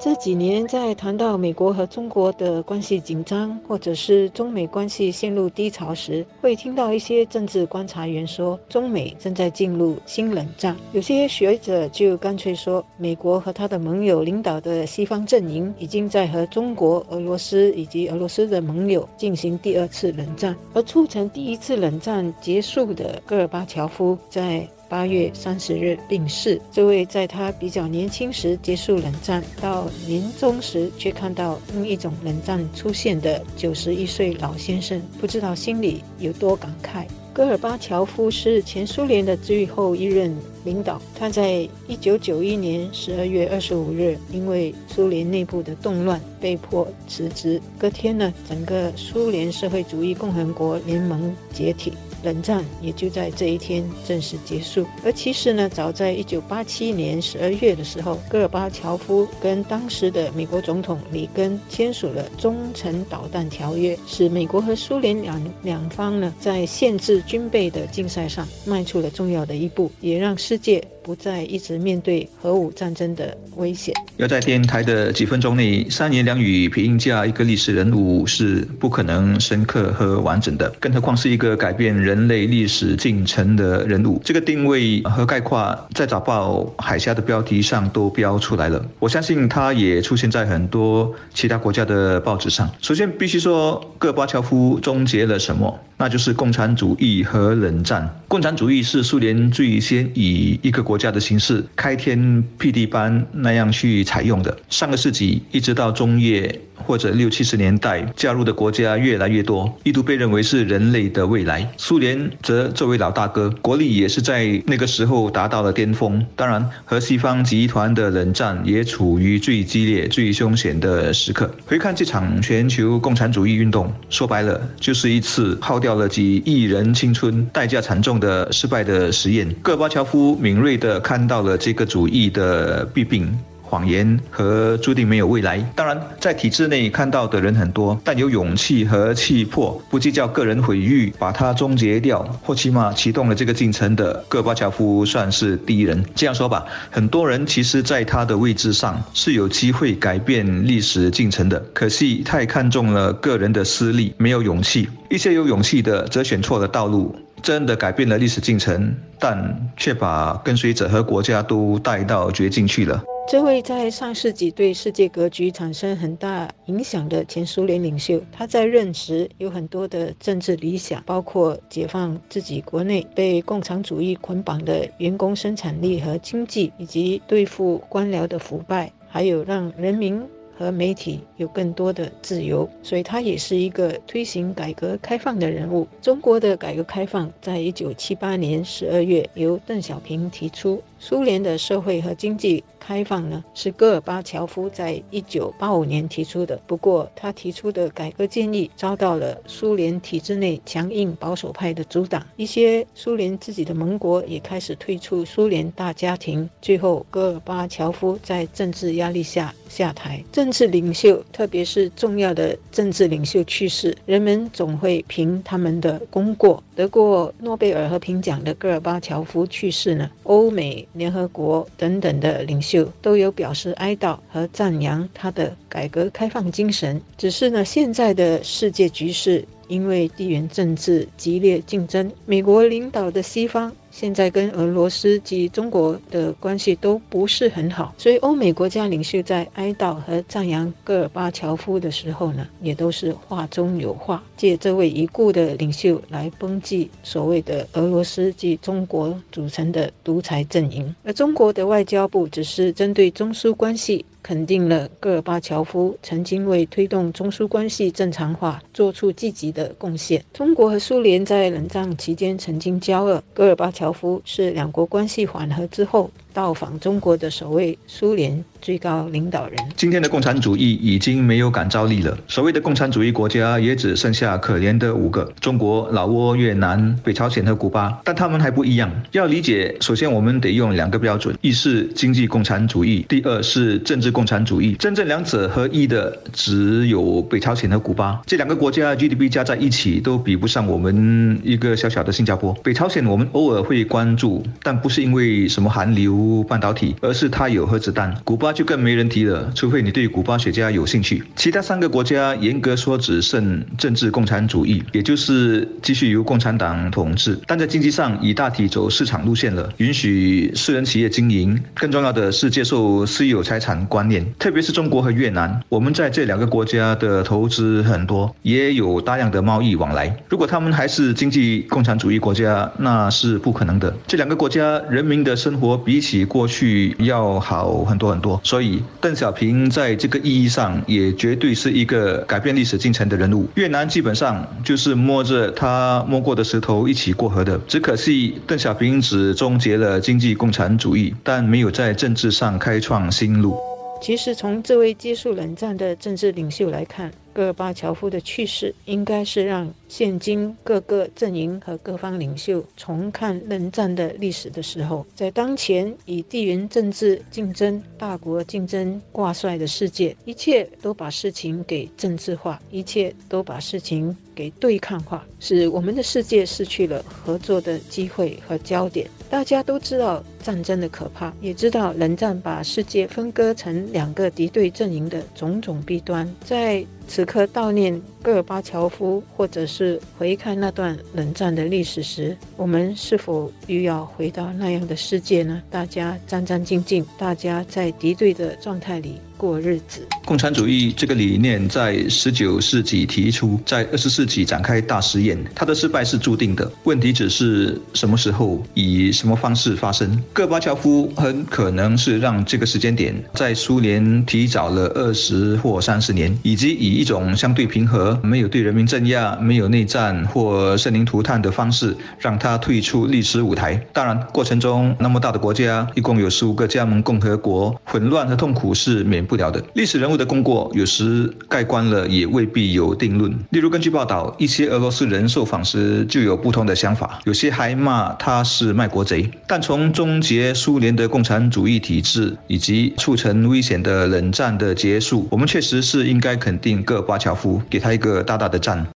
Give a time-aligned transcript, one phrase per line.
[0.00, 10.76] 这几年，在谈到美国和中国的关系紧张，或者是中美关系陷入低潮时，会听到一些政治观察员说，中美正在进入新冷战。
[10.92, 20.56] 有些学者就干脆说，美国和他的盟友领导的西方阵营已经在和中国、俄罗斯以及俄罗斯的盟友进行第二次冷战。
[20.74, 26.60] 而促成第一次冷战结束的戈尔巴乔夫，在八月三十日病逝。
[26.72, 37.04] 这位在他比较年轻时结束冷战，到年终时却看到另一种冷战出现的九十一岁老先生，不知道心里有多感慨。
[37.32, 47.60] 戈尔巴乔夫是前苏联的最后一任领导，他在一九九一年十二月二十五日因为苏联内部的动乱被迫辞职。
[47.78, 51.92] 隔天呢，整个苏联社会主义共和国联盟解体。
[52.22, 54.86] 冷战也就在这一天正式结束。
[55.04, 70.82] 而其实呢，早在一九八七年十二月的时候，戈尔巴乔夫跟当时的美国总统里根签署了中程导弹条约，使美国和苏联两两方呢在限制军备的竞赛上迈出了重要的一步，也让世界。
[71.08, 73.94] 不再一直面对核武战争的危险。
[74.18, 84.20] 要在电台的几分钟内三言两语评价一个历史人物是不可能深刻和完整的，更何况是一个改变人类历史进程的人物。
[84.22, 88.84] 这个定位和概括在早报海峡的标题上都标出来了。
[88.98, 92.70] 我相信它也出现在很多其他国家的报纸上。
[92.82, 95.74] 首先，必须说戈巴乔夫终结了什么？
[96.00, 98.20] 那就是共产主义和冷战。
[98.28, 104.56] 共产主义是苏联最先以一个国家的形式开天辟地般那样去采用的。
[104.68, 111.68] 上个世纪一直到中叶或者六七十年代，加入的国家越来越多，一度被认为是人类的未来。
[111.76, 116.24] 苏联则作为老大哥，国力也是在那个时候达到了巅峰。
[116.34, 121.50] 当然，和西方集团的冷战也处于最激烈、最凶险的时刻。
[121.66, 125.98] 回看这场全球共产主义运动，说白了就是一次耗掉。
[125.98, 129.52] 了几亿人青春，代价惨重的失败的实验。
[129.62, 133.36] 戈巴乔夫敏锐地看到了这个主义的弊病。
[133.68, 135.58] 谎言和注定没有未来。
[135.76, 146.02] 当然，在体制内看到的人很多，但有勇气和气魄，不计较个人毁誉，把它终结掉，或起码启动了这个进程的戈巴乔夫算是第一人。
[146.14, 154.88] 这样说吧，很多人其实在他的位置上是有机会改变历史进程的，可惜太看重了个人的私利，没有勇气。
[155.10, 157.14] 一些有勇气的则选错了道路。
[157.40, 163.00] 真的改变了历史进程，但却把跟随者和国家都带到绝境去了。
[163.30, 180.26] 这位在上世纪对世界格局产生很大影响的前苏联领袖，他在任时有很多的政治理想，包括解放自己国内被共产主义捆绑的员工生产力和经济，以及对付官僚的腐败，还有让人民。
[180.58, 185.86] 和媒体有更多的自由，所以他也是一个推行改革开放的人物。
[186.02, 190.82] 中国的改革开放在一九七八年十二月由邓小平提出。
[190.98, 196.58] 苏联的社会和经济开放呢，是戈尔巴乔夫在一九八五年提出的。
[196.66, 202.26] 不过，他提出的改革建议遭到了苏联体制内强硬保守派的阻挡。
[202.36, 206.48] 一些苏联自己的盟国也开始退出苏联大家庭。
[206.62, 210.24] 最后，戈尔巴乔夫在政治压力下下台。
[210.32, 216.62] 政治领袖，特别是重要的政治领袖去世，人们总会评他们的功过。
[216.74, 220.87] 得过诺贝尔和平奖的戈尔巴乔夫去世呢，欧美。
[220.92, 227.00] 联合国等等的领袖都有表示哀悼和赞扬他的改革开放精神。
[227.16, 233.72] 只是呢，现在的世界局势因为地缘政治激烈竞争，美国领导的西方。
[233.90, 250.94] 现在跟俄罗斯及中国的关系都不是很好，所以欧美国家领袖在哀悼和赞扬戈尔巴乔夫的时候呢，也都是话中有话，借这位已故的领袖来抨击所谓的俄罗斯及中国组成的独裁阵营。
[251.02, 254.04] 而中国的外交部只是针对中苏关系。
[254.28, 260.22] 肯定了戈尔巴乔夫曾经为推动中苏关系正常化做出积极的贡献。
[260.34, 266.10] 中国和苏联在冷战期间曾经交恶，戈尔巴乔夫是两国关系缓和之后。
[266.38, 269.58] 到访中国的首位苏联最高领导人。
[269.76, 278.00] 今天的共产主义已经没有感召力了，所谓的共产主义国家也只剩下可怜的五个：中国、老挝、越南、北朝鲜和古巴。
[278.04, 278.88] 但他们还不一样。
[279.10, 284.76] 要理解，首先我们得用两个标准：一是经济共产主义，第二是政治共产主义。
[284.78, 288.22] 真正两者合一的只有北朝鲜和古巴。
[288.26, 292.52] 这两个国家 GDP 加在一起都比不上我们一个小小的新加坡。
[292.62, 298.14] 北朝鲜我们偶尔会关注，但不是因为什么韩流、半导体，而是它有核子弹。
[298.24, 301.22] 古巴就更没人提了，除非你对古巴雪茄有兴趣。
[301.36, 311.58] 其他三个国家严格说只剩政治共产主义，也就是继续由共产党统治，但在经济上已大体走市场路线了，允许私人企业经营。
[311.74, 320.14] 更重要的是接受私有财产观念，特别是中国和越南，我们在这两个国家的投资很多，也有大量的贸易往来。
[320.28, 323.94] 如果他们还是经济共产主义国家，那是不可能的。
[324.06, 333.46] 这两个国家人民的生活比起比过去要好很多很多，所以邓小平在这个意义上也绝对是一个改变历史进程的人物。
[333.54, 343.56] 越南基本上就是摸着他摸过的石头一起过河的，只可惜邓小平只终结了经济共产主义，但没有在政治上开创新路。
[344.00, 355.04] 其实，从这位结束冷战的政治领袖来看，戈尔巴乔夫的去世应该是让现今各个阵营和各方领袖重看冷战的历史的时候。
[355.14, 369.06] 在当前以地缘政治竞争、大国竞争挂帅的世界，一切都把事情给政治化，一切都把事情给对抗化，使我们的世界失去了合作的机会和焦点。
[369.30, 376.26] 大家都知道战争的可怕，也知道冷战把世界分割成两个敌对阵营的种种弊端。
[376.42, 385.60] 在此刻悼念戈尔巴乔夫，或者是回看那段冷战的历史时，我们是否又要回到那样的世界呢？
[385.70, 389.14] 大家战战兢兢，大家在敌对的状态里。
[389.38, 390.04] 过日子。
[390.24, 396.68] 共产主义这个理念在十九世纪提出，在二十世纪展开大实验，它的失败是注定的。
[396.82, 400.20] 问题只是什么时候、以什么方式发生。
[400.32, 413.80] 戈尔巴乔夫很可能是让这个时间点在苏联提早了二十或三十年，以及以一种相对平和、没有对人民镇压、没有内战或生灵涂炭的方式，让他退出历史舞台。
[413.92, 419.28] 当然，过程中那么大的国家，一共有十五个加盟共和国，混乱和痛苦是免。
[419.28, 423.30] 不了的历史人物的功过，有时盖棺了也未必有定论。
[423.50, 429.30] 例如，根据报道，一些俄罗斯人受访时就有不同的想法，有些还骂他是卖国贼。
[429.46, 438.88] 但从终结苏联的共产主义体制以及促成危险的冷战的结束，我们确实是应该肯定个巴乔夫，给他一个大大的赞。